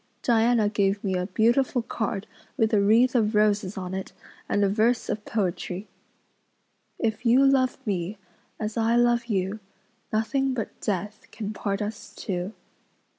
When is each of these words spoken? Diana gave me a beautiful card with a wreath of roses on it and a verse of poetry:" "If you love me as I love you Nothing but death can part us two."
Diana 0.23 0.67
gave 0.67 1.03
me 1.03 1.13
a 1.15 1.27
beautiful 1.27 1.83
card 1.83 2.25
with 2.57 2.73
a 2.73 2.81
wreath 2.81 3.13
of 3.13 3.35
roses 3.35 3.77
on 3.77 3.93
it 3.93 4.13
and 4.49 4.63
a 4.63 4.67
verse 4.67 5.09
of 5.09 5.23
poetry:" 5.25 5.87
"If 6.97 7.23
you 7.23 7.45
love 7.45 7.77
me 7.85 8.17
as 8.59 8.77
I 8.77 8.95
love 8.95 9.27
you 9.27 9.59
Nothing 10.11 10.55
but 10.55 10.81
death 10.81 11.27
can 11.31 11.53
part 11.53 11.83
us 11.83 12.15
two." 12.15 12.53